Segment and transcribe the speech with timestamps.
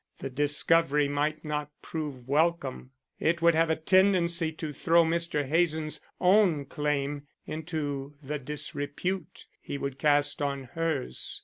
[0.17, 2.89] The discovery might not prove welcome.
[3.19, 5.45] It would have a tendency to throw Mr.
[5.45, 11.39] Hazen's own claim into the disrepute he would cast on hers.